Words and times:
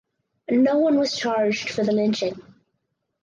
No 0.51 0.79
one 0.79 0.97
was 0.97 1.15
charged 1.15 1.69
for 1.69 1.83
the 1.83 1.91
lynching. 1.91 2.33